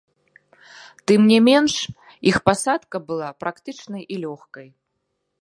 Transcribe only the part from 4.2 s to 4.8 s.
лёгкай.